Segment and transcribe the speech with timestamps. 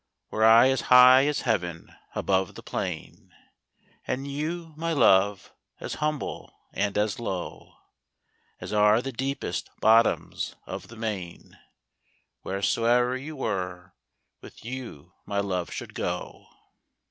[0.31, 3.31] Were I as high as heaven above the plain,
[4.07, 7.75] And you, my Love, as humble and as low
[8.59, 11.55] As are the deepest bottoms of the main,
[12.43, 13.93] Whereso'er you were,
[14.41, 16.47] with you my love should go.